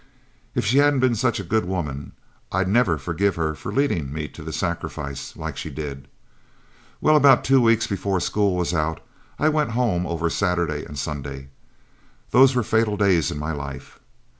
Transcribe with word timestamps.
If 0.55 0.65
she 0.65 0.79
hadn't 0.79 1.01
been 1.01 1.13
such 1.13 1.39
a 1.39 1.43
good 1.43 1.63
woman, 1.65 2.13
I'd 2.51 2.67
never 2.67 2.97
forgive 2.97 3.35
her 3.35 3.53
for 3.53 3.71
leading 3.71 4.11
me 4.11 4.27
to 4.29 4.41
the 4.41 4.51
sacrifice 4.51 5.37
like 5.37 5.57
she 5.57 5.69
did. 5.69 6.07
Well, 7.01 7.15
about 7.15 7.43
two 7.43 7.61
weeks 7.61 7.85
before 7.85 8.19
school 8.19 8.55
was 8.57 8.73
out, 8.73 8.99
I 9.37 9.47
went 9.49 9.73
home 9.73 10.07
over 10.07 10.27
Saturday 10.31 10.83
and 10.85 10.97
Sunday. 10.97 11.49
Those 12.31 12.55
were 12.55 12.63
fatal 12.63 12.97
days 12.97 13.29
in 13.29 13.37
my 13.37 13.51
life. 13.51 13.99